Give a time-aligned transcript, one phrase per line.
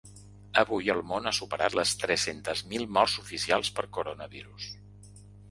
[0.59, 4.73] Avui el món ha superat les tres-cents mil morts oficials per coronavirus.